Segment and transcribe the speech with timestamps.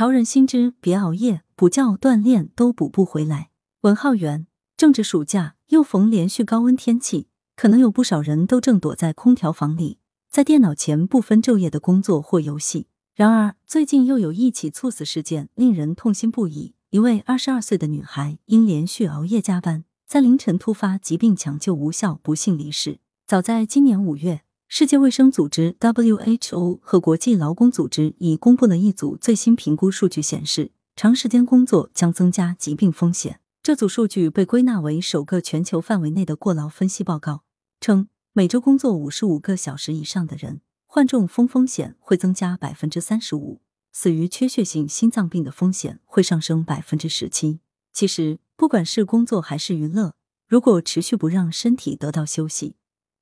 [0.00, 3.50] 潮人心知：别熬夜，补觉锻炼都补不回来。
[3.82, 9.98] 文浩源，正值暑假，又逢连续高温天气，可能有不少人都正躲在空调房里，
[10.30, 12.86] 在电脑前不分昼夜的工作或游戏。
[13.14, 16.72] 然而，最近又有一起猝死事件，令人痛心不已。
[16.88, 23.00] 一位二十二岁的女孩因连续熬夜加班，在凌晨突发疾病抢救无效，不幸离世。
[23.26, 24.40] 早在今年五月。
[24.72, 33.40] 世界卫生组织 （WHO） 和国际劳工组织已公布了一组最新评估数据，显示长时间工作将增加疾病风险。
[33.64, 37.42] 这组数据被归纳为首个全球范围内的过劳分析报告，
[37.80, 43.60] 称每周工作五十五个小时以上的人，患中风风险会增加百分之三十五，
[43.92, 47.58] 死于缺血性心脏病的风险会上升百分之十七。
[47.92, 50.14] 其实，不管是工作还是娱乐，
[50.46, 52.76] 如果持续不让身体得到休息，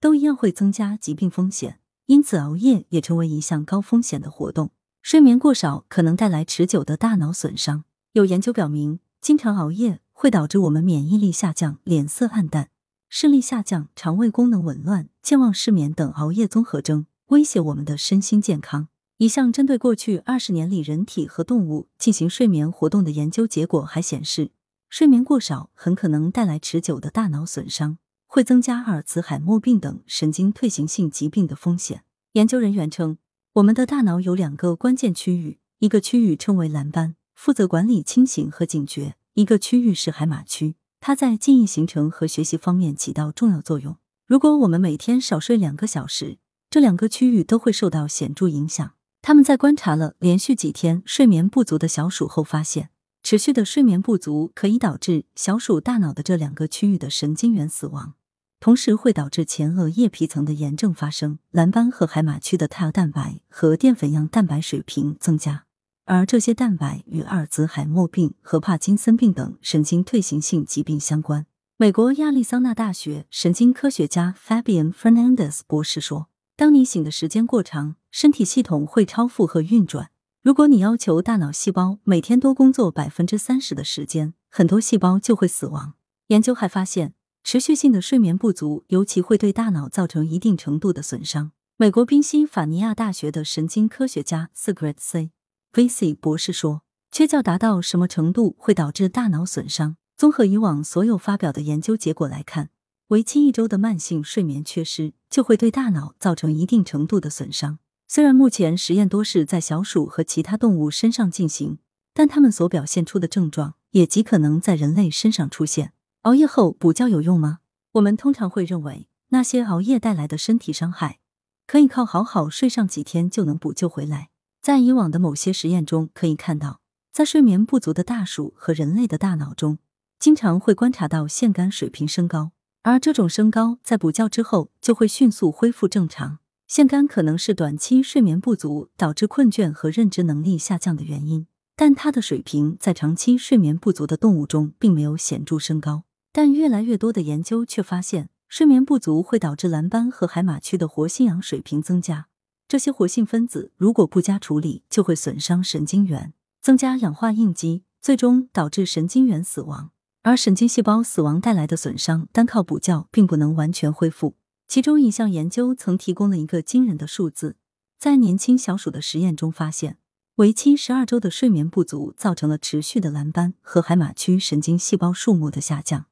[0.00, 4.70] 都一样会增加疾病风险，因此熬夜也成为一项高风险的活动。
[5.02, 7.84] 睡眠过少可能带来持久的大脑损伤。
[8.12, 12.70] 有研究表明，经常熬夜会导致我们免疫力下降、脸色暗淡、
[13.10, 18.88] 视力下降、肠胃功能紊乱、健忘、失眠等熬夜综合征，威胁我们的身心健康。
[19.18, 24.50] 一项针对过去二十年里人体和动物进行睡眠活动的研究结果还显示，
[24.88, 27.98] 睡眠过少很可能带来持久的大脑损伤。
[28.32, 32.04] 会增加阿尔茨海默病等神经退行性疾病的风险。
[32.34, 33.18] 研究人员称，
[33.54, 43.96] 我们的大脑有两个关键区域，一个区域称为蓝斑，负责管理清醒和警觉；一个区域是海马区，它在记忆形成和学习方面起到重要作用。
[44.28, 46.38] 如果我们每天少睡两个小时，
[46.70, 48.92] 这两个区域都会受到显著影响。
[49.20, 52.90] 他们在观察了连续几天睡眠不足的小鼠后发现，
[53.24, 58.14] 持续的睡眠不足可以导致小鼠大脑的这两个区域的神经元死亡。
[58.60, 65.64] 同时会导致前额叶皮层的炎症发生，蓝斑和海马区的胎儿蛋白和淀粉样蛋白水平增加，
[66.04, 71.46] 而这些蛋白与阿尔兹海默病和帕金森病等神经退行性疾病相关。
[71.78, 80.10] 美国亚利桑那大学神经科学家 Fabian Fernandez 博士说：“当你醒的时间过长，身体系统会超负荷运转。
[80.42, 85.94] 如果你要求大脑细胞每天多工作百分之三十的时间，很多细胞就会死亡。”
[86.28, 87.14] 研究还发现。
[87.42, 91.52] 持续性的睡眠不足，尤其会对大脑造成一定程度的损伤。
[91.76, 95.30] 美国宾夕法尼亚大学的神经科学家 Sigrid C.
[95.72, 95.88] V.
[95.88, 96.14] C.
[96.14, 99.96] 博士说：“缺觉达到什么程度会导致大脑损伤？
[100.16, 102.68] 综合以往所有发表的研究结果来看，
[103.08, 107.78] 为期一周的慢性睡眠缺失就会对大脑造成一定程度的损伤。
[108.06, 111.78] 虽然目前实验多是在小鼠和其他动物身上进行，
[112.12, 117.60] 但它们所表现出的症状也极可能在人类身上出现。”熬夜后补觉有用吗？
[117.92, 121.18] 我们通常会认为，那些熬夜带来的身体伤害，
[121.66, 124.28] 可以靠好好睡上几天就能补救回来。
[124.60, 129.78] 在以往的某些实验中，可以看到，在睡眠不足的大鼠和人类的大脑中，
[130.18, 136.40] 经常会观察到腺苷水平升高，而这种升高在补觉之后就会迅速恢复正常。
[136.68, 146.02] 腺苷可能是短期睡眠不足导致困倦和认知能力下降的原因，但它的水平在长期睡眠不足的动物中并没有显著升高。
[146.32, 152.28] 但越来越多的研究却发现，睡眠不足会导致蓝斑和海马区的活性氧水平增加。
[152.68, 156.32] 这些活性分子如果不加处理，就会损伤神经元，
[156.62, 159.90] 增加氧化应激，最终导致神经元死亡。
[160.22, 164.36] 而神经细胞死亡带来的损伤，单靠补觉并不能完全恢复。
[164.68, 167.56] 其中一项研究曾提供了一个惊人的数字：
[167.98, 169.98] 在年轻小鼠的实验中发现，
[170.36, 176.06] 为期十二周的睡眠不足造成了持续的蓝斑和海马区神经细胞数目的下降。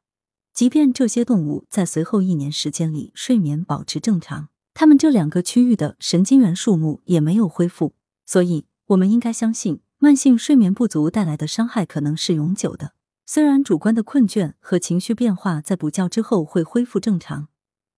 [0.59, 7.95] 即便这些动物在随后一年时间里睡眠保持正常，它们这两个区域的神经元数目也没有恢复。
[8.27, 12.95] 所以，我们应该相信，慢性睡眠不足带来的伤害可能是永久的。
[13.25, 17.47] 虽然主观的困倦和情绪变化在补觉之后会恢复正常，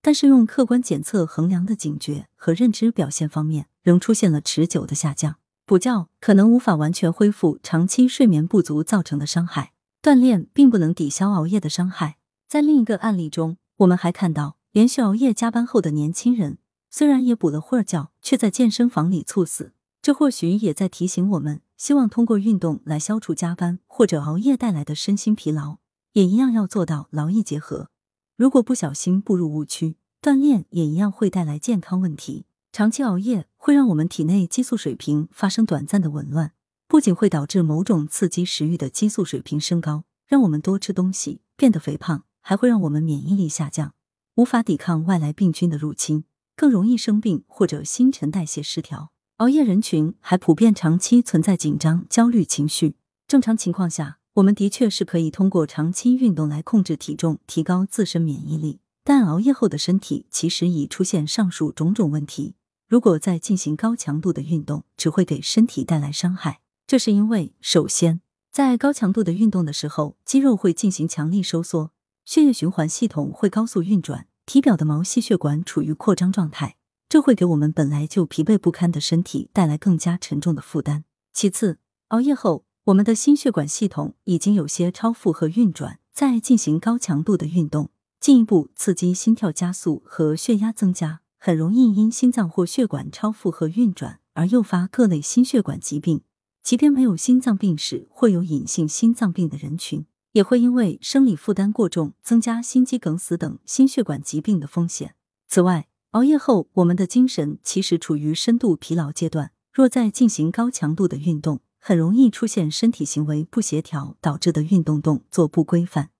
[0.02, 5.36] 但是用客观检测衡量的警觉和认知表现方面仍出现了持久的下降。
[5.64, 12.18] 补觉可能无法完全恢复长期睡眠不足造成的伤害，锻炼并不能抵消熬夜的伤害。
[12.50, 16.58] 在另一个案例中，我们还看到连续熬夜加班后的年轻人，
[16.90, 19.72] 虽然也补了会儿觉，却在健身房里猝死。
[20.02, 25.76] 这或许也在提醒我们，希望通过运动来消除加班或者熬夜带来的身心疲劳，
[26.14, 27.90] 也一样要做到劳逸结合。
[28.36, 32.46] 如果不小心步入误区，锻炼也一样会带来健康问题。
[32.72, 36.54] 长期熬夜会让我们体内激素水平发生短暂的紊乱，
[36.88, 42.24] 不仅会导致某种刺激食欲的激素水平升高，让我们多吃东西，变得肥胖。
[42.50, 43.94] 还会让我们免疫力下降，
[44.34, 46.24] 无法抵抗外来病菌的入侵，
[46.56, 49.12] 更容易生病或者新陈代谢失调。
[49.36, 52.96] 熬夜人群还普遍长期存在紧张、焦虑情绪。
[53.28, 58.80] 正常情况下，我们的确是可以通过长期运动来控制体重，提高自身免疫力。
[59.04, 62.56] 但熬夜后的身体其实已出现上述种种问题。
[62.88, 66.62] 如果再进行高强度的运动，只会给身体带来伤害。
[66.88, 68.20] 这是因为，首先，
[68.50, 71.92] 在高强度的运动的时候，肌肉会进行强力收缩，
[72.24, 76.76] 血液循环系统会高速运转，体表的毛细血管处于扩张状态。
[77.08, 81.04] 这会给我们本来就疲惫不堪的身体带来更加沉重的负担。
[81.32, 87.90] 其次，熬夜后，我们的心血管系统已经有些超负荷运转，再进行高强度的运动，
[88.20, 96.22] 进一步刺激心跳加速和血压增加，很容易因心脏或血管超负荷运转而诱发各类心血管疾病。
[96.62, 105.14] 即便没有心脏病史或有隐性心脏病的人群，也会因为生理负担过重，增加心肌梗死等心血管疾病的风险。
[105.48, 109.52] 此外，熬夜后，我们的精神其实处于深度疲劳阶段。
[109.72, 116.10] 若再进行高强度的运动，很容易出现身体行为不协调导致的运动动作不规范，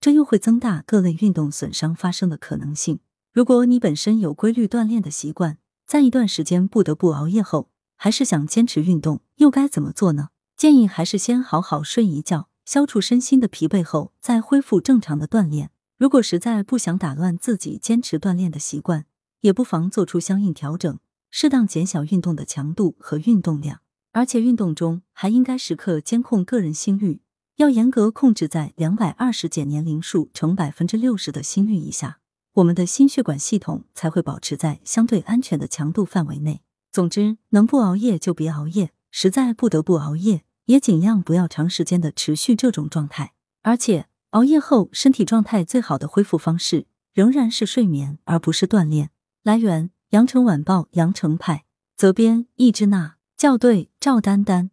[0.00, 3.00] 这又会增大各类运动损伤发生的可能性。
[3.32, 10.28] 如果你本身有规律锻炼的习惯，在一段时间不得不熬夜后，还是想坚持运动，又该怎么做呢？
[10.56, 15.72] 建议还是先好好睡一觉，消除身心的疲惫后，再恢复正常的锻炼。
[15.98, 19.06] 如果实在不想打乱自己坚持锻炼的习惯，
[19.40, 21.00] 也不妨做出相应调整，
[21.32, 23.80] 适当减小运动的强度和运动量，
[24.12, 27.22] 而且运动中还应该时刻监控个人心率，
[27.56, 32.20] 要严格控制在两百二十减年龄数乘百分之六十的心率以下，
[32.52, 36.62] 我们的心血管系统才会保持在相对安全的强度范围内。
[36.92, 43.32] 总之，能不熬夜就别熬夜，实在不得不熬夜，也尽量不要长时间的持续这种状态。
[43.62, 49.10] 而且，熬夜后身体状态最好的恢复方式仍然是睡眠，而不是锻炼。
[49.42, 51.64] 来源：羊城晚报羊城派，
[51.96, 54.70] 责编：易之娜，校对：赵丹丹。